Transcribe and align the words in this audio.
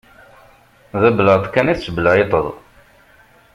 D 1.01 1.03
abelεeṭ 1.09 1.45
kan 1.53 1.71
i 1.71 1.75
tettbelεiṭed. 1.77 2.45